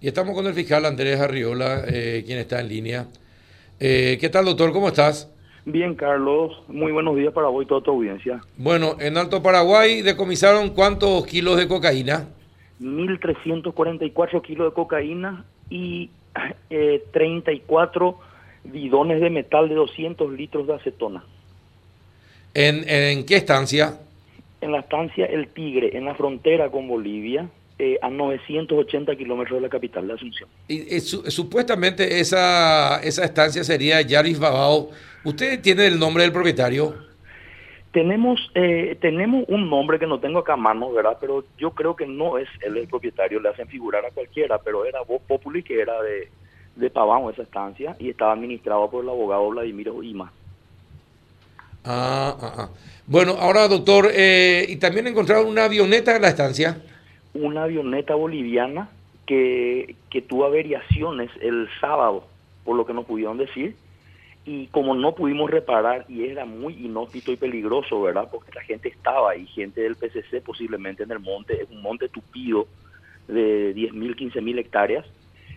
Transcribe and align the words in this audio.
Y 0.00 0.06
estamos 0.06 0.34
con 0.34 0.46
el 0.46 0.54
fiscal 0.54 0.84
Andrés 0.84 1.18
Arriola, 1.18 1.82
eh, 1.88 2.22
quien 2.24 2.38
está 2.38 2.60
en 2.60 2.68
línea. 2.68 3.06
Eh, 3.80 4.16
¿Qué 4.20 4.28
tal, 4.28 4.44
doctor? 4.44 4.72
¿Cómo 4.72 4.86
estás? 4.86 5.28
Bien, 5.64 5.96
Carlos. 5.96 6.62
Muy 6.68 6.92
buenos 6.92 7.16
días 7.16 7.32
para 7.32 7.48
vos 7.48 7.64
y 7.64 7.66
toda 7.66 7.80
tu 7.80 7.90
audiencia. 7.90 8.40
Bueno, 8.56 8.96
en 9.00 9.16
Alto 9.16 9.42
Paraguay 9.42 10.02
decomisaron 10.02 10.70
cuántos 10.70 11.26
kilos 11.26 11.56
de 11.56 11.66
cocaína? 11.66 12.28
1.344 12.80 14.40
kilos 14.40 14.68
de 14.68 14.72
cocaína 14.72 15.44
y 15.68 16.10
eh, 16.70 17.02
34 17.10 18.20
bidones 18.64 19.20
de 19.20 19.30
metal 19.30 19.68
de 19.68 19.74
200 19.74 20.32
litros 20.32 20.68
de 20.68 20.74
acetona. 20.74 21.24
¿En, 22.54 22.88
en 22.88 23.26
qué 23.26 23.34
estancia? 23.34 23.98
En 24.60 24.70
la 24.70 24.78
estancia 24.78 25.26
El 25.26 25.48
Tigre, 25.48 25.96
en 25.96 26.04
la 26.04 26.14
frontera 26.14 26.70
con 26.70 26.86
Bolivia, 26.86 27.48
eh, 27.78 27.98
a 28.02 28.10
980 28.10 29.14
kilómetros 29.16 29.56
de 29.58 29.62
la 29.62 29.68
capital 29.68 30.06
de 30.08 30.14
Asunción. 30.14 30.48
Y, 30.66 30.96
y 30.96 31.00
su- 31.00 31.30
supuestamente 31.30 32.20
esa, 32.20 33.00
esa 33.02 33.24
estancia 33.24 33.62
sería 33.64 34.00
Yaris 34.00 34.38
Babao. 34.38 34.90
¿Usted 35.24 35.60
tiene 35.60 35.86
el 35.86 35.98
nombre 35.98 36.24
del 36.24 36.32
propietario? 36.32 36.94
Tenemos 37.92 38.50
eh, 38.54 38.96
tenemos 39.00 39.44
un 39.48 39.70
nombre 39.70 39.98
que 39.98 40.06
no 40.06 40.20
tengo 40.20 40.40
acá 40.40 40.52
a 40.52 40.56
mano, 40.56 40.92
¿verdad? 40.92 41.16
Pero 41.20 41.44
yo 41.56 41.70
creo 41.70 41.96
que 41.96 42.06
no 42.06 42.36
es 42.36 42.48
él 42.60 42.76
el 42.76 42.86
propietario, 42.86 43.40
le 43.40 43.48
hacen 43.48 43.66
figurar 43.68 44.04
a 44.04 44.10
cualquiera, 44.10 44.58
pero 44.58 44.84
era 44.84 45.00
Voz 45.02 45.22
Populi, 45.26 45.62
que 45.62 45.80
era 45.80 46.00
de, 46.02 46.28
de 46.76 46.86
esa 46.86 47.42
estancia, 47.42 47.96
y 47.98 48.10
estaba 48.10 48.32
administrado 48.32 48.90
por 48.90 49.02
el 49.02 49.08
abogado 49.08 49.48
Vladimir 49.48 49.90
Ima. 50.02 50.30
Ah, 51.84 52.36
ah, 52.40 52.54
ah. 52.58 52.68
Bueno, 53.06 53.36
ahora, 53.40 53.66
doctor, 53.68 54.10
eh, 54.12 54.66
y 54.68 54.76
también 54.76 55.06
encontraron 55.06 55.46
una 55.46 55.64
avioneta 55.64 56.14
en 56.14 56.22
la 56.22 56.28
estancia. 56.28 56.82
Una 57.34 57.64
avioneta 57.64 58.14
boliviana 58.14 58.88
que, 59.28 59.94
tuvo 60.28 60.46
averiaciones 60.46 61.30
el 61.40 61.68
sábado, 61.80 62.24
por 62.64 62.76
lo 62.76 62.86
que 62.86 62.94
nos 62.94 63.04
pudieron 63.04 63.36
decir, 63.36 63.76
y 64.44 64.66
como 64.68 64.94
no 64.94 65.14
pudimos 65.14 65.50
reparar, 65.50 66.06
y 66.08 66.24
era 66.24 66.46
muy 66.46 66.74
inhóspito 66.74 67.30
y 67.30 67.36
peligroso, 67.36 68.00
¿verdad? 68.00 68.28
Porque 68.30 68.50
la 68.54 68.62
gente 68.62 68.88
estaba 68.88 69.32
ahí, 69.32 69.46
gente 69.46 69.82
del 69.82 69.96
PCC 69.96 70.42
posiblemente 70.42 71.02
en 71.02 71.10
el 71.10 71.20
monte, 71.20 71.62
es 71.62 71.70
un 71.70 71.82
monte 71.82 72.08
tupido 72.08 72.66
de 73.28 73.74
10.000, 73.74 74.16
15.000 74.16 74.58
hectáreas. 74.58 75.06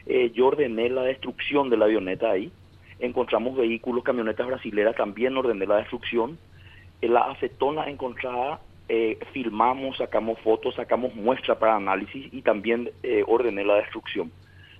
Eh, 0.05 0.31
yo 0.35 0.47
ordené 0.47 0.89
la 0.89 1.03
destrucción 1.03 1.69
de 1.69 1.77
la 1.77 1.85
avioneta 1.85 2.29
ahí. 2.29 2.51
Encontramos 2.99 3.55
vehículos, 3.55 4.03
camionetas 4.03 4.45
brasileras, 4.45 4.95
también 4.95 5.37
ordené 5.37 5.65
la 5.65 5.77
destrucción. 5.77 6.37
En 7.01 7.13
la 7.13 7.21
acetona 7.31 7.89
encontrada, 7.89 8.59
eh, 8.89 9.17
filmamos, 9.31 9.97
sacamos 9.97 10.39
fotos, 10.39 10.75
sacamos 10.75 11.15
muestras 11.15 11.57
para 11.57 11.75
análisis 11.75 12.33
y 12.33 12.41
también 12.41 12.91
eh, 13.03 13.23
ordené 13.25 13.63
la 13.63 13.75
destrucción. 13.75 14.31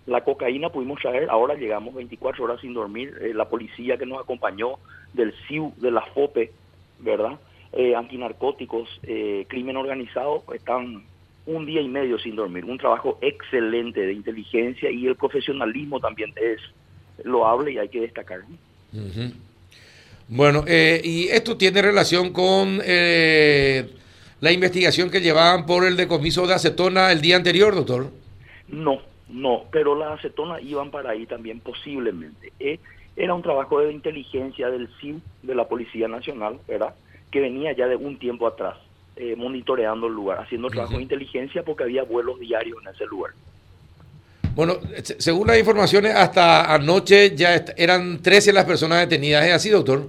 La 0.08 0.24
cocaína 0.24 0.70
pudimos 0.70 1.00
traer, 1.00 1.30
ahora 1.30 1.56
llegamos 1.56 1.94
24 1.94 2.44
horas 2.44 2.62
sin 2.62 2.74
dormir. 2.74 3.14
Eh, 3.22 3.34
la 3.34 3.48
policía 3.50 3.98
que 3.98 4.06
nos 4.06 4.20
acompañó 4.20 4.80
del 5.14 5.34
CIU, 5.48 5.74
de 5.78 5.92
la 5.92 6.02
FOPE, 6.02 6.52
¿verdad? 7.00 7.40
Eh, 7.74 7.96
antinarcóticos, 7.96 8.90
eh, 9.04 9.46
crimen 9.48 9.78
organizado, 9.78 10.44
están 10.54 11.04
un 11.46 11.66
día 11.66 11.82
y 11.82 11.88
medio 11.88 12.18
sin 12.18 12.36
dormir. 12.36 12.66
Un 12.66 12.80
trabajo 12.80 13.20
excelente 13.22 14.02
de 14.02 14.14
inteligencia 14.14 14.90
y 14.90 15.06
el 15.06 15.16
profesionalismo 15.16 16.00
también 16.00 16.34
es 16.36 16.60
loable 17.24 17.72
y 17.72 17.78
hay 17.78 17.90
que 17.90 18.02
destacar. 18.02 18.42
Bueno, 20.34 20.64
eh, 20.66 21.02
y 21.04 21.28
esto 21.28 21.58
tiene 21.58 21.82
relación 21.82 22.32
con 22.32 22.80
eh, 22.86 23.90
la 24.40 24.52
investigación 24.54 25.10
que 25.10 25.20
llevaban 25.20 25.66
por 25.66 25.86
el 25.86 25.98
decomiso 25.98 26.48
de 26.48 26.54
acetona 26.54 27.12
el 27.12 27.20
día 27.20 27.36
anterior, 27.36 27.76
doctor. 27.76 28.10
No, 28.70 29.02
no, 29.28 29.66
pero 29.74 29.94
las 29.98 30.20
acetonas 30.20 30.64
iban 30.64 30.90
para 30.90 31.10
ahí 31.10 31.26
también 31.26 31.60
posiblemente. 31.60 32.54
Eh, 32.62 32.80
era 33.18 33.34
un 33.34 33.42
trabajo 33.42 33.82
de 33.82 33.92
inteligencia 33.92 34.70
del 34.70 34.88
CIU, 35.02 35.20
de 35.44 35.54
la 35.54 35.68
Policía 35.68 36.08
Nacional, 36.08 36.60
¿verdad? 36.66 36.96
Que 37.30 37.42
venía 37.42 37.74
ya 37.76 37.88
de 37.88 37.98
un 37.98 38.18
tiempo 38.18 38.48
atrás, 38.48 38.78
eh, 39.18 39.36
monitoreando 39.38 40.08
el 40.08 40.14
lugar, 40.14 40.40
haciendo 40.40 40.70
trabajo 40.70 40.96
de 40.96 41.04
inteligencia 41.04 41.62
porque 41.64 41.84
había 41.84 42.04
vuelos 42.04 42.40
diarios 42.40 42.78
en 42.82 42.94
ese 42.96 43.06
lugar. 43.06 43.32
Bueno, 44.56 44.76
se- 45.04 45.20
según 45.22 45.48
las 45.48 45.60
informaciones, 45.60 46.16
hasta 46.16 46.74
anoche 46.74 47.36
ya 47.36 47.66
eran 47.76 48.22
13 48.22 48.54
las 48.54 48.64
personas 48.64 49.02
detenidas. 49.02 49.46
¿Es 49.46 49.52
así, 49.54 49.70
doctor? 49.70 50.08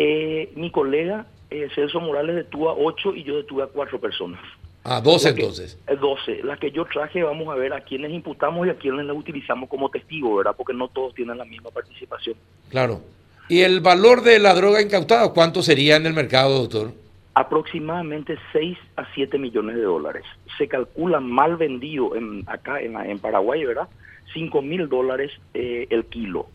Eh, 0.00 0.52
mi 0.54 0.70
colega 0.70 1.26
eh, 1.50 1.68
Celso 1.74 1.98
Morales 2.00 2.36
detuvo 2.36 2.70
a 2.70 2.74
ocho 2.74 3.14
y 3.14 3.24
yo 3.24 3.36
detuve 3.36 3.64
a 3.64 3.66
cuatro 3.66 3.98
personas. 4.00 4.40
A 4.84 5.00
12 5.00 5.30
La 5.30 5.34
que- 5.34 5.40
entonces. 5.42 5.78
eh, 5.88 5.96
12. 6.00 6.42
Las 6.44 6.58
que 6.60 6.70
yo 6.70 6.84
traje, 6.84 7.22
vamos 7.22 7.48
a 7.48 7.54
ver 7.56 7.72
a 7.72 7.80
quiénes 7.80 8.12
imputamos 8.12 8.66
y 8.66 8.70
a 8.70 8.74
quiénes 8.76 9.04
las 9.06 9.16
utilizamos 9.16 9.68
como 9.68 9.88
testigo, 9.90 10.36
¿verdad? 10.36 10.54
Porque 10.56 10.72
no 10.72 10.86
todos 10.88 11.14
tienen 11.14 11.36
la 11.36 11.44
misma 11.44 11.70
participación. 11.70 12.36
Claro. 12.70 13.00
¿Y 13.48 13.62
el 13.62 13.80
valor 13.80 14.22
de 14.22 14.38
la 14.38 14.54
droga 14.54 14.80
incautada, 14.80 15.32
cuánto 15.32 15.62
sería 15.62 15.96
en 15.96 16.06
el 16.06 16.12
mercado, 16.14 16.58
doctor? 16.60 16.92
aproximadamente 17.34 18.36
6 18.52 18.76
a 18.96 19.06
7 19.14 19.38
millones 19.38 19.76
de 19.76 19.82
dólares. 19.82 20.24
Se 20.58 20.66
calcula 20.68 21.20
mal 21.20 21.56
vendido 21.56 22.16
en, 22.16 22.42
acá 22.48 22.80
en, 22.80 22.96
en 22.96 23.18
Paraguay, 23.20 23.64
¿verdad? 23.64 23.88
5 24.34 24.60
mil 24.60 24.88
dólares 24.88 25.30
eh, 25.54 25.86
el 25.90 26.04
kilo, 26.06 26.48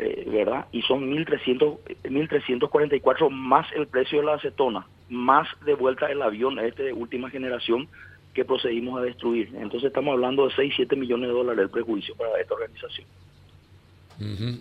eh, 0.00 0.24
¿verdad? 0.26 0.66
Y 0.72 0.82
son 0.82 1.10
1.300 1.10 1.78
1.344 2.04 3.30
más 3.30 3.66
el 3.76 3.86
precio 3.86 4.20
de 4.20 4.24
la 4.24 4.34
acetona, 4.34 4.86
más 5.08 5.46
de 5.66 5.74
vuelta 5.74 6.06
el 6.06 6.22
avión 6.22 6.58
este 6.58 6.84
de 6.84 6.92
última 6.92 7.28
generación 7.28 7.88
que 8.34 8.44
procedimos 8.44 8.98
a 8.98 9.02
destruir. 9.02 9.50
Entonces 9.54 9.88
estamos 9.88 10.12
hablando 10.12 10.46
de 10.46 10.54
6, 10.54 10.72
7 10.76 10.96
millones 10.96 11.28
de 11.28 11.34
dólares 11.34 11.64
el 11.64 11.70
prejuicio 11.70 12.14
para 12.14 12.40
esta 12.40 12.54
organización. 12.54 13.06
Ujú. 14.20 14.60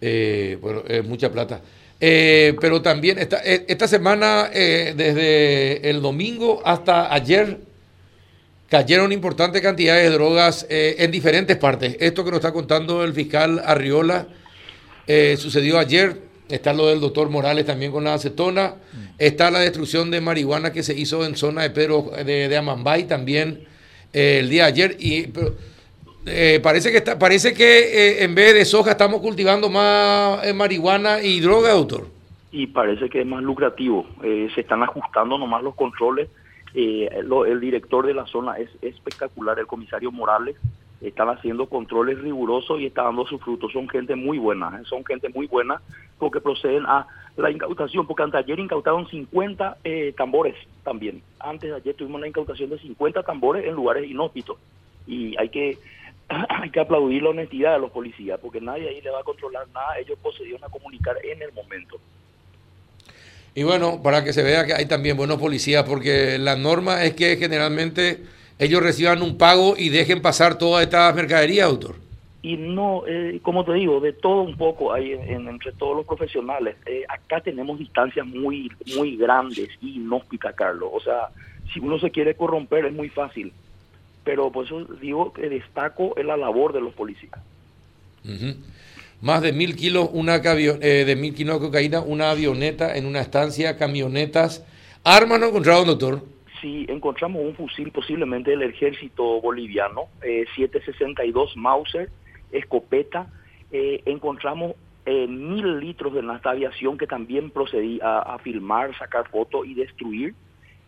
Eh, 0.00 0.58
bueno, 0.60 0.82
es 0.86 1.04
mucha 1.04 1.32
plata. 1.32 1.60
Eh, 2.00 2.56
pero 2.60 2.80
también 2.80 3.18
esta, 3.18 3.42
eh, 3.44 3.64
esta 3.68 3.88
semana, 3.88 4.50
eh, 4.54 4.94
desde 4.96 5.90
el 5.90 6.00
domingo 6.00 6.62
hasta 6.64 7.12
ayer, 7.12 7.58
cayeron 8.70 9.12
importantes 9.12 9.60
cantidades 9.60 10.08
de 10.08 10.16
drogas 10.16 10.66
eh, 10.70 10.96
en 11.00 11.10
diferentes 11.10 11.56
partes. 11.56 11.96
Esto 12.00 12.24
que 12.24 12.30
nos 12.30 12.38
está 12.38 12.52
contando 12.52 13.02
el 13.02 13.12
fiscal 13.12 13.60
Arriola 13.64 14.28
eh, 15.06 15.36
sucedió 15.38 15.78
ayer. 15.78 16.28
Está 16.48 16.72
lo 16.72 16.88
del 16.88 17.00
doctor 17.00 17.28
Morales 17.30 17.64
también 17.66 17.92
con 17.92 18.04
la 18.04 18.14
acetona. 18.14 18.74
Está 19.18 19.50
la 19.50 19.60
destrucción 19.60 20.10
de 20.10 20.20
marihuana 20.20 20.72
que 20.72 20.82
se 20.82 20.98
hizo 20.98 21.24
en 21.24 21.36
zona 21.36 21.62
de 21.62 21.70
Pedro 21.70 22.10
de, 22.24 22.48
de 22.48 22.56
Amambay 22.56 23.04
también 23.06 23.64
eh, 24.12 24.38
el 24.40 24.48
día 24.50 24.64
de 24.64 24.68
ayer. 24.68 24.96
Y, 24.98 25.28
pero, 25.28 25.54
eh, 26.26 26.58
parece 26.62 26.90
que 26.90 26.96
está, 26.98 27.18
parece 27.18 27.54
que 27.54 27.78
eh, 28.18 28.24
en 28.24 28.34
vez 28.34 28.52
de 28.54 28.64
soja 28.64 28.90
estamos 28.92 29.20
cultivando 29.20 29.70
más 29.70 30.44
eh, 30.44 30.52
marihuana 30.52 31.22
y 31.22 31.38
droga, 31.40 31.70
doctor. 31.72 32.08
y 32.50 32.66
parece 32.66 33.08
que 33.08 33.20
es 33.20 33.26
más 33.26 33.42
lucrativo. 33.42 34.06
Se 34.20 34.60
están 34.60 34.82
ajustando 34.82 35.38
nomás 35.38 35.62
los 35.62 35.74
controles. 35.76 36.28
Lo- 37.24 37.46
el 37.46 37.60
director 37.60 38.06
de 38.06 38.14
la 38.14 38.26
zona 38.26 38.54
es 38.58 38.68
espectacular, 38.82 39.58
el 39.60 39.66
comisario 39.68 40.10
Morales. 40.10 40.56
Están 41.00 41.28
haciendo 41.30 41.66
controles 41.66 42.18
rigurosos 42.18 42.80
y 42.80 42.86
está 42.86 43.04
dando 43.04 43.26
sus 43.26 43.40
frutos. 43.40 43.72
Son 43.72 43.88
gente 43.88 44.14
muy 44.16 44.38
buena, 44.38 44.80
eh, 44.80 44.84
son 44.86 45.04
gente 45.04 45.28
muy 45.30 45.46
buena 45.46 45.80
porque 46.18 46.40
proceden 46.40 46.84
a 46.86 47.06
la 47.36 47.50
incautación. 47.50 48.06
Porque 48.06 48.22
antes 48.22 48.40
ayer 48.40 48.58
incautaron 48.58 49.08
50 49.08 49.78
eh, 49.84 50.12
tambores 50.16 50.56
también. 50.84 51.22
Antes 51.38 51.70
de 51.70 51.76
ayer 51.76 51.94
tuvimos 51.94 52.20
la 52.20 52.28
incautación 52.28 52.70
de 52.70 52.78
50 52.78 53.22
tambores 53.22 53.64
en 53.64 53.74
lugares 53.74 54.10
inhóspitos. 54.10 54.58
Y 55.06 55.36
hay 55.38 55.48
que 55.48 55.78
hay 56.48 56.70
que 56.70 56.80
aplaudir 56.80 57.22
la 57.22 57.30
honestidad 57.30 57.74
de 57.74 57.80
los 57.80 57.90
policías, 57.90 58.38
porque 58.40 58.60
nadie 58.60 58.88
ahí 58.88 59.00
le 59.00 59.10
va 59.10 59.20
a 59.20 59.24
controlar 59.24 59.66
nada, 59.74 59.98
ellos 59.98 60.18
procedieron 60.22 60.62
a 60.64 60.68
comunicar 60.68 61.16
en 61.24 61.42
el 61.42 61.52
momento. 61.52 61.98
Y 63.54 63.64
bueno, 63.64 64.00
para 64.02 64.22
que 64.22 64.32
se 64.32 64.42
vea 64.42 64.64
que 64.64 64.74
hay 64.74 64.86
también 64.86 65.16
buenos 65.16 65.38
policías, 65.38 65.84
porque 65.84 66.38
la 66.38 66.54
norma 66.54 67.04
es 67.04 67.14
que 67.14 67.36
generalmente 67.36 68.20
ellos 68.60 68.82
reciban 68.82 69.22
un 69.22 69.36
pago 69.36 69.74
y 69.76 69.88
dejen 69.88 70.22
pasar 70.22 70.56
toda 70.58 70.82
esta 70.82 71.12
mercadería, 71.12 71.66
doctor. 71.66 71.96
Y 72.42 72.56
no, 72.56 73.02
eh, 73.06 73.38
como 73.42 73.64
te 73.64 73.72
digo, 73.74 74.00
de 74.00 74.12
todo 74.12 74.42
un 74.42 74.56
poco 74.56 74.92
hay 74.92 75.12
en- 75.12 75.28
en- 75.28 75.48
entre 75.48 75.72
todos 75.72 75.96
los 75.96 76.06
profesionales. 76.06 76.76
Eh, 76.86 77.02
acá 77.08 77.40
tenemos 77.40 77.78
distancias 77.78 78.24
muy, 78.26 78.70
muy 78.96 79.16
grandes 79.16 79.68
y 79.82 79.96
inhóspitas, 79.96 80.54
Carlos. 80.54 80.88
O 80.92 81.00
sea, 81.00 81.28
si 81.72 81.80
uno 81.80 81.98
se 81.98 82.10
quiere 82.10 82.34
corromper 82.34 82.86
es 82.86 82.92
muy 82.92 83.08
fácil. 83.08 83.52
Pero 84.24 84.50
por 84.52 84.66
eso 84.66 84.84
digo 85.00 85.32
que 85.32 85.48
destaco 85.48 86.14
en 86.18 86.26
la 86.28 86.36
labor 86.36 86.72
de 86.72 86.80
los 86.80 86.92
policías. 86.94 87.40
Más 89.22 89.42
de 89.42 89.52
mil 89.52 89.76
kilos, 89.76 90.08
una 90.12 90.36
eh, 90.36 91.04
de 91.06 91.16
mil 91.16 91.34
kilos 91.34 91.60
de 91.60 91.66
cocaína, 91.66 92.00
una 92.00 92.30
avioneta 92.30 92.96
en 92.96 93.06
una 93.06 93.20
estancia, 93.20 93.76
camionetas. 93.76 94.64
Armas 95.04 95.40
no 95.40 95.46
encontraron, 95.48 95.86
doctor. 95.86 96.22
Si 96.60 96.86
encontramos 96.88 97.42
un 97.42 97.54
fusil 97.54 97.90
posiblemente 97.90 98.50
del 98.50 98.62
ejército 98.62 99.40
boliviano, 99.40 100.08
eh, 100.22 100.44
762 100.56 101.56
Mauser, 101.56 102.10
escopeta, 102.52 103.26
eh, 103.72 104.02
encontramos 104.04 104.74
eh, 105.06 105.26
mil 105.26 105.78
litros 105.80 106.12
de 106.14 106.22
nafta 106.22 106.50
aviación 106.50 106.98
que 106.98 107.06
también 107.06 107.50
procedí 107.50 108.00
a, 108.02 108.18
a 108.18 108.38
filmar, 108.38 108.96
sacar 108.98 109.28
fotos 109.28 109.66
y 109.66 109.74
destruir, 109.74 110.34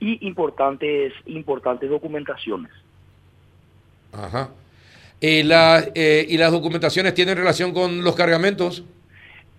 y 0.01 0.27
importantes, 0.27 1.13
importantes 1.27 1.89
documentaciones. 1.89 2.73
Ajá. 4.13 4.51
¿Y, 5.21 5.45
la, 5.45 5.85
eh, 5.95 6.27
¿Y 6.29 6.37
las 6.37 6.51
documentaciones 6.51 7.15
tienen 7.15 7.37
relación 7.37 7.73
con 7.73 8.03
los 8.03 8.17
cargamentos? 8.17 8.85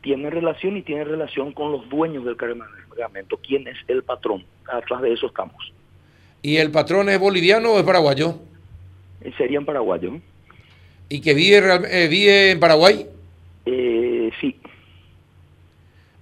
Tienen 0.02 0.30
relación 0.30 0.76
y 0.76 0.82
tienen 0.82 1.08
relación 1.08 1.54
con 1.54 1.72
los 1.72 1.88
dueños 1.88 2.26
del 2.26 2.36
cargamento. 2.36 3.38
¿Quién 3.38 3.68
es 3.70 3.78
el 3.88 4.04
patrón? 4.04 4.44
Atrás 4.68 5.02
de 5.02 5.14
eso 5.14 5.28
estamos. 5.28 5.72
¿Y 6.44 6.58
el 6.58 6.72
patrón 6.72 7.10
es 7.10 7.18
boliviano 7.20 7.72
o 7.72 7.80
es 7.80 7.86
paraguayo? 7.86 8.36
Eh, 9.22 9.32
sería 9.38 9.58
en 9.58 9.66
paraguayo. 9.66 10.20
¿Y 11.08 11.22
que 11.22 11.34
vive, 11.34 11.60
eh, 11.90 12.08
vive 12.10 12.52
en 12.52 12.60
Paraguay? 12.60 13.06
Eh, 13.66 14.30
sí. 14.42 14.60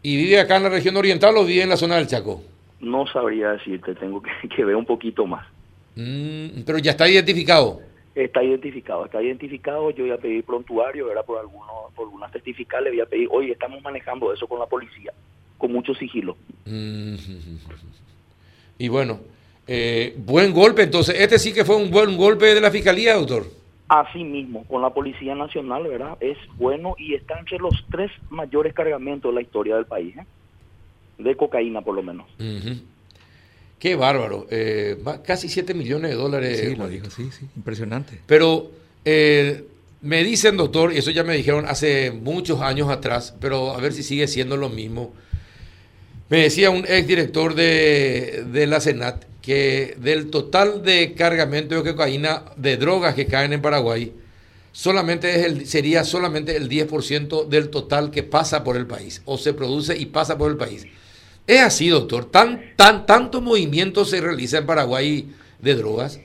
¿Y 0.04 0.18
vive 0.18 0.40
acá 0.40 0.58
en 0.58 0.64
la 0.64 0.70
región 0.70 0.96
oriental 0.96 1.36
o 1.38 1.44
vive 1.44 1.64
en 1.64 1.70
la 1.70 1.78
zona 1.78 1.96
del 1.96 2.08
Chaco? 2.08 2.44
No 2.80 3.08
sabría 3.08 3.54
decirte, 3.54 3.96
tengo 3.96 4.22
que, 4.22 4.30
que 4.56 4.64
ver 4.64 4.76
un 4.76 4.86
poquito 4.86 5.26
más. 5.26 5.48
Mm, 5.96 6.62
pero 6.66 6.78
ya 6.78 6.92
está 6.92 7.10
identificado. 7.10 7.82
Está 8.14 8.44
identificado, 8.44 9.06
está 9.06 9.24
identificado. 9.24 9.90
Yo 9.90 10.04
voy 10.04 10.14
a 10.14 10.18
pedir 10.18 10.44
prontuario, 10.44 11.12
era 11.12 11.24
por 11.24 11.40
algunos, 11.40 11.92
por 11.96 12.06
algunas 12.06 12.32
testificales, 12.32 12.94
voy 12.94 13.02
a 13.02 13.06
pedir, 13.06 13.28
oye, 13.32 13.54
estamos 13.54 13.82
manejando 13.82 14.32
eso 14.32 14.46
con 14.46 14.60
la 14.60 14.68
policía, 14.68 15.14
con 15.58 15.72
mucho 15.72 15.96
sigilo. 15.96 16.38
Mm. 16.66 17.16
Y 18.78 18.88
bueno, 18.88 19.20
eh, 19.74 20.14
buen 20.18 20.52
golpe 20.52 20.84
entonces. 20.84 21.16
Este 21.18 21.40
sí 21.40 21.54
que 21.54 21.64
fue 21.64 21.78
un 21.78 21.90
buen 21.90 22.18
golpe 22.18 22.54
de 22.54 22.60
la 22.60 22.70
fiscalía, 22.70 23.16
doctor. 23.16 23.46
Así 23.88 24.22
mismo, 24.22 24.66
con 24.66 24.82
la 24.82 24.90
Policía 24.90 25.34
Nacional, 25.34 25.84
¿verdad? 25.88 26.18
Es 26.20 26.38
bueno 26.58 26.96
y 26.98 27.14
está 27.14 27.40
entre 27.40 27.58
los 27.58 27.74
tres 27.90 28.12
mayores 28.30 28.74
cargamentos 28.74 29.32
de 29.32 29.36
la 29.36 29.42
historia 29.42 29.78
del 29.78 29.86
país, 29.86 30.14
¿eh? 30.18 30.26
de 31.20 31.38
cocaína 31.38 31.82
por 31.82 31.96
lo 31.96 32.04
menos. 32.04 32.28
Qué 33.80 33.96
bárbaro. 33.96 34.46
Eh, 34.52 34.98
casi 35.26 35.48
7 35.48 35.74
millones 35.74 36.12
de 36.12 36.18
dólares. 36.18 36.60
Sí, 36.60 36.76
lo 36.76 36.90
dijo, 36.90 37.10
sí, 37.10 37.30
sí, 37.32 37.48
impresionante. 37.56 38.20
Pero 38.26 38.72
eh, 39.06 39.64
me 40.02 40.22
dicen, 40.26 40.58
doctor, 40.58 40.92
y 40.92 40.98
eso 40.98 41.12
ya 41.12 41.24
me 41.24 41.34
dijeron 41.34 41.66
hace 41.66 42.12
muchos 42.12 42.60
años 42.60 42.90
atrás, 42.90 43.38
pero 43.40 43.72
a 43.72 43.80
ver 43.80 43.94
si 43.94 44.04
sigue 44.04 44.28
siendo 44.28 44.58
lo 44.58 44.68
mismo. 44.68 45.14
Me 46.28 46.40
decía 46.40 46.72
un 46.72 46.84
exdirector 46.86 47.56
de, 47.56 48.44
de 48.52 48.68
la 48.68 48.82
Senat 48.82 49.31
que 49.42 49.96
del 49.98 50.30
total 50.30 50.84
de 50.84 51.14
cargamento 51.14 51.76
de 51.76 51.92
cocaína, 51.92 52.44
de 52.56 52.78
drogas 52.78 53.16
que 53.16 53.26
caen 53.26 53.54
en 53.54 53.62
Paraguay, 53.62 54.14
solamente 54.72 55.32
es 55.32 55.46
el, 55.46 55.66
sería 55.66 56.04
solamente 56.04 56.56
el 56.56 56.70
10% 56.70 57.48
del 57.48 57.70
total 57.70 58.12
que 58.12 58.24
pasa 58.24 58.64
por 58.64 58.78
el 58.78 58.86
país, 58.86 59.22
o 59.26 59.38
se 59.38 59.54
produce 59.54 59.98
y 59.98 60.06
pasa 60.06 60.38
por 60.38 60.52
el 60.52 60.58
país. 60.58 60.88
¿Es 61.48 61.62
así, 61.62 61.90
doctor? 61.90 62.26
¿Tan, 62.26 62.62
tan, 62.76 63.06
¿Tanto 63.06 63.42
movimiento 63.42 64.06
se 64.06 64.22
realiza 64.22 64.60
en 64.60 64.66
Paraguay 64.68 65.28
de 65.60 65.76
drogas? 65.76 66.22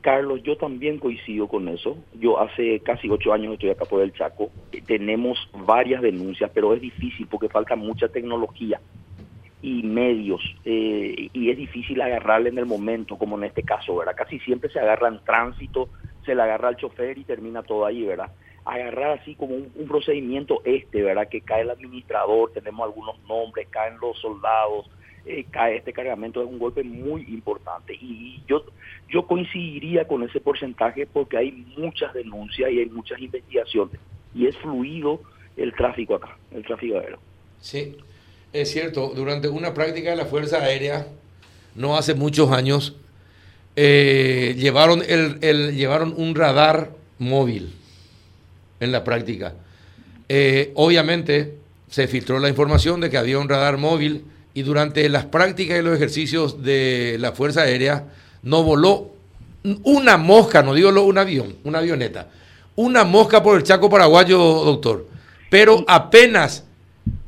Carlos, 0.00 0.42
yo 0.42 0.56
también 0.56 0.98
coincido 0.98 1.48
con 1.48 1.68
eso. 1.68 1.96
Yo 2.20 2.38
hace 2.38 2.80
casi 2.80 3.08
ocho 3.08 3.32
años 3.32 3.54
estoy 3.54 3.70
acá 3.70 3.86
por 3.86 4.02
el 4.02 4.12
Chaco. 4.12 4.50
Tenemos 4.86 5.38
varias 5.66 6.02
denuncias, 6.02 6.50
pero 6.52 6.74
es 6.74 6.80
difícil 6.80 7.26
porque 7.26 7.48
falta 7.48 7.74
mucha 7.74 8.08
tecnología 8.08 8.80
y 9.64 9.82
medios 9.82 10.42
eh, 10.66 11.30
y 11.32 11.48
es 11.48 11.56
difícil 11.56 11.98
agarrarle 12.02 12.50
en 12.50 12.58
el 12.58 12.66
momento, 12.66 13.16
como 13.16 13.38
en 13.38 13.44
este 13.44 13.62
caso, 13.62 13.96
¿verdad? 13.96 14.14
Casi 14.14 14.38
siempre 14.40 14.68
se 14.68 14.78
agarra 14.78 15.08
en 15.08 15.24
tránsito, 15.24 15.88
se 16.26 16.34
le 16.34 16.42
agarra 16.42 16.68
al 16.68 16.76
chofer 16.76 17.16
y 17.16 17.24
termina 17.24 17.62
todo 17.62 17.86
ahí, 17.86 18.02
¿verdad? 18.02 18.30
Agarrar 18.66 19.18
así 19.18 19.34
como 19.34 19.54
un, 19.54 19.88
procedimiento 19.88 20.60
este, 20.66 21.00
¿verdad? 21.02 21.30
Que 21.30 21.40
cae 21.40 21.62
el 21.62 21.70
administrador, 21.70 22.52
tenemos 22.52 22.84
algunos 22.84 23.18
nombres, 23.26 23.66
caen 23.70 23.96
los 24.02 24.18
soldados, 24.18 24.90
eh, 25.24 25.46
cae 25.50 25.76
este 25.76 25.94
cargamento, 25.94 26.42
es 26.42 26.46
un 26.46 26.58
golpe 26.58 26.84
muy 26.84 27.22
importante. 27.22 27.94
Y 27.98 28.42
yo, 28.46 28.66
yo 29.08 29.26
coincidiría 29.26 30.06
con 30.06 30.24
ese 30.24 30.40
porcentaje 30.40 31.06
porque 31.06 31.38
hay 31.38 31.52
muchas 31.78 32.12
denuncias 32.12 32.70
y 32.70 32.80
hay 32.80 32.90
muchas 32.90 33.18
investigaciones 33.18 33.98
y 34.34 34.46
es 34.46 34.58
fluido 34.58 35.22
el 35.56 35.72
tráfico 35.72 36.16
acá, 36.16 36.36
el 36.50 36.66
tráfico 36.66 36.98
aéreo. 36.98 37.18
Sí. 37.60 37.96
Es 38.54 38.70
cierto, 38.70 39.12
durante 39.16 39.48
una 39.48 39.74
práctica 39.74 40.10
de 40.10 40.16
la 40.16 40.26
Fuerza 40.26 40.58
Aérea, 40.58 41.08
no 41.74 41.96
hace 41.96 42.14
muchos 42.14 42.52
años, 42.52 42.94
eh, 43.74 44.54
llevaron, 44.56 45.02
el, 45.08 45.74
llevaron 45.74 46.14
un 46.16 46.36
radar 46.36 46.92
móvil 47.18 47.74
en 48.78 48.92
la 48.92 49.02
práctica. 49.02 49.54
Eh, 50.28 50.70
obviamente 50.76 51.56
se 51.90 52.06
filtró 52.06 52.38
la 52.38 52.48
información 52.48 53.00
de 53.00 53.10
que 53.10 53.18
había 53.18 53.40
un 53.40 53.48
radar 53.48 53.76
móvil 53.76 54.24
y 54.54 54.62
durante 54.62 55.08
las 55.08 55.24
prácticas 55.24 55.80
y 55.80 55.82
los 55.82 55.96
ejercicios 55.96 56.62
de 56.62 57.16
la 57.18 57.32
Fuerza 57.32 57.62
Aérea 57.62 58.04
no 58.44 58.62
voló 58.62 59.10
una 59.82 60.16
mosca, 60.16 60.62
no 60.62 60.74
digo 60.74 60.90
un 61.02 61.18
avión, 61.18 61.56
una 61.64 61.80
avioneta, 61.80 62.28
una 62.76 63.02
mosca 63.02 63.42
por 63.42 63.56
el 63.56 63.64
Chaco 63.64 63.90
paraguayo, 63.90 64.38
doctor. 64.38 65.08
Pero 65.50 65.84
apenas 65.88 66.62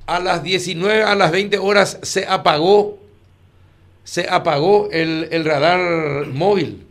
a 0.06 0.20
las 0.20 0.42
19, 0.42 1.02
a 1.02 1.14
las 1.14 1.32
20 1.32 1.58
horas 1.58 1.98
se 2.02 2.26
apagó, 2.26 2.98
se 4.04 4.28
apagó 4.28 4.88
el, 4.90 5.44
radar 5.44 6.26
móvil. 6.28 6.86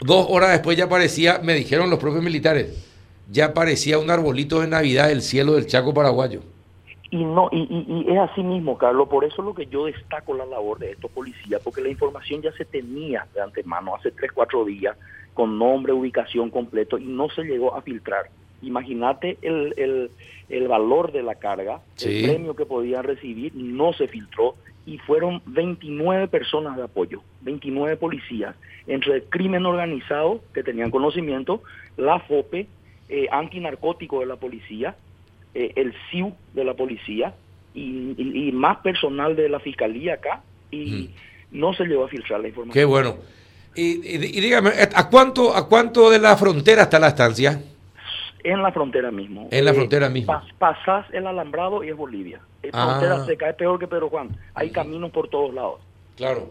Dos 0.00 0.26
horas 0.28 0.50
después 0.50 0.76
ya 0.76 0.84
aparecía, 0.84 1.40
me 1.42 1.54
dijeron 1.54 1.88
los 1.88 1.98
propios 1.98 2.22
militares, 2.22 2.84
ya 3.30 3.46
aparecía 3.46 3.98
un 3.98 4.10
arbolito 4.10 4.60
de 4.60 4.66
Navidad 4.66 5.08
del 5.08 5.22
cielo 5.22 5.54
del 5.54 5.66
Chaco 5.66 5.94
paraguayo. 5.94 6.40
Y 7.10 7.24
no 7.24 7.48
y, 7.52 8.06
es 8.08 8.18
así 8.18 8.42
mismo, 8.42 8.76
Carlos, 8.76 9.08
por 9.08 9.24
eso 9.24 9.36
es 9.38 9.46
lo 9.46 9.54
que 9.54 9.66
yo 9.66 9.86
destaco 9.86 10.34
la 10.34 10.44
labor 10.46 10.80
de 10.80 10.90
estos 10.90 11.10
policías, 11.12 11.62
porque 11.62 11.80
la 11.80 11.88
información 11.88 12.42
ya 12.42 12.50
se 12.52 12.64
tenía 12.64 13.24
de 13.32 13.40
antemano 13.40 13.94
hace 13.94 14.10
tres, 14.10 14.32
cuatro 14.32 14.64
días, 14.64 14.96
con 15.32 15.56
nombre, 15.56 15.92
ubicación 15.92 16.50
completo, 16.50 16.98
y 16.98 17.04
no 17.04 17.30
se 17.30 17.44
llegó 17.44 17.74
a 17.76 17.82
filtrar. 17.82 18.26
Imagínate 18.66 19.38
el, 19.42 19.74
el, 19.76 20.10
el 20.48 20.68
valor 20.68 21.12
de 21.12 21.22
la 21.22 21.36
carga, 21.36 21.80
el 22.02 22.22
premio 22.24 22.56
que 22.56 22.66
podían 22.66 23.04
recibir, 23.04 23.54
no 23.54 23.92
se 23.92 24.08
filtró 24.08 24.54
y 24.86 24.98
fueron 24.98 25.40
29 25.46 26.28
personas 26.28 26.76
de 26.76 26.82
apoyo, 26.82 27.22
29 27.40 27.96
policías, 27.96 28.54
entre 28.86 29.14
el 29.14 29.22
crimen 29.24 29.64
organizado 29.64 30.40
que 30.52 30.62
tenían 30.62 30.90
conocimiento, 30.90 31.62
la 31.96 32.20
FOPE, 32.20 32.66
eh, 33.08 33.26
antinarcótico 33.30 34.20
de 34.20 34.26
la 34.26 34.36
policía, 34.36 34.96
eh, 35.54 35.72
el 35.76 35.94
CIU 36.10 36.34
de 36.52 36.64
la 36.64 36.74
policía 36.74 37.34
y, 37.74 38.50
más 38.52 38.78
personal 38.78 39.34
de 39.36 39.48
la 39.48 39.58
fiscalía 39.58 40.14
acá 40.14 40.42
y 40.70 41.10
no 41.50 41.74
se 41.74 41.84
llegó 41.84 42.04
a 42.04 42.08
filtrar 42.08 42.40
la 42.40 42.48
información. 42.48 42.74
Qué 42.74 42.84
bueno. 42.84 43.16
Y, 43.74 44.14
y, 44.14 44.18
dígame, 44.18 44.70
¿a 44.94 45.08
cuánto, 45.08 45.54
¿a 45.54 45.68
cuánto 45.68 46.10
de 46.10 46.20
la 46.20 46.36
frontera 46.36 46.82
está 46.82 46.98
la 46.98 47.08
estancia? 47.08 47.60
En 48.44 48.62
la 48.62 48.70
frontera 48.72 49.10
mismo. 49.10 49.48
En 49.50 49.64
la 49.64 49.70
eh, 49.72 49.74
frontera 49.74 50.08
mismo. 50.08 50.40
pasás 50.58 51.06
el 51.12 51.26
alambrado 51.26 51.82
y 51.82 51.88
es 51.88 51.96
Bolivia. 51.96 52.40
La 52.62 52.70
ah. 52.72 52.90
frontera 52.90 53.24
se 53.24 53.36
cae 53.36 53.54
peor 53.54 53.78
que 53.78 53.88
Pedro 53.88 54.10
Juan. 54.10 54.36
Hay 54.54 54.70
caminos 54.70 55.10
por 55.10 55.28
todos 55.28 55.52
lados. 55.52 55.80
Claro. 56.16 56.50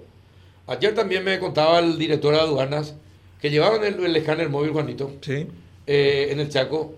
Ayer 0.68 0.96
también 0.96 1.24
me 1.24 1.38
contaba 1.40 1.80
el 1.80 1.98
director 1.98 2.34
de 2.34 2.40
aduanas 2.40 2.98
que 3.40 3.50
llevaban 3.50 3.84
el, 3.84 4.16
escáner 4.16 4.50
móvil, 4.50 4.72
Juanito, 4.72 5.12
sí. 5.22 5.48
Eh, 5.86 6.30
en 6.32 6.40
el 6.40 6.50
Chaco, 6.50 6.96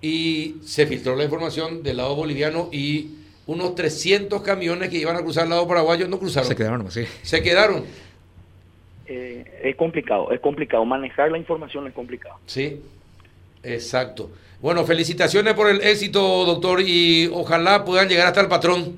y 0.00 0.56
se 0.64 0.86
filtró 0.86 1.14
la 1.14 1.24
información 1.24 1.82
del 1.82 1.98
lado 1.98 2.16
boliviano 2.16 2.68
y 2.72 3.18
unos 3.46 3.74
300 3.74 4.42
camiones 4.42 4.88
que 4.88 4.98
iban 4.98 5.16
a 5.16 5.20
cruzar 5.20 5.44
el 5.44 5.50
lado 5.50 5.68
paraguayo 5.68 6.08
no 6.08 6.18
cruzaron. 6.18 6.48
Se 6.48 6.56
quedaron, 6.56 6.90
sí. 6.90 7.04
Se 7.22 7.42
quedaron. 7.42 7.84
Eh, 9.06 9.60
es 9.62 9.76
complicado, 9.76 10.32
es 10.32 10.40
complicado. 10.40 10.84
Manejar 10.84 11.30
la 11.30 11.38
información 11.38 11.86
es 11.86 11.92
complicado. 11.92 12.36
Sí. 12.46 12.80
Exacto. 13.62 14.30
Bueno, 14.60 14.84
felicitaciones 14.86 15.54
por 15.54 15.68
el 15.68 15.80
éxito, 15.82 16.44
doctor, 16.44 16.80
y 16.80 17.28
ojalá 17.32 17.84
puedan 17.84 18.08
llegar 18.08 18.28
hasta 18.28 18.40
el 18.40 18.48
patrón. 18.48 18.96